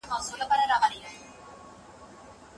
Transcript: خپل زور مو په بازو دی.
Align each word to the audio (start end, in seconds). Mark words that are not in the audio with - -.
خپل 0.03 0.11
زور 0.27 0.39
مو 0.41 0.45
په 0.49 0.55
بازو 0.81 0.89
دی. 1.03 1.11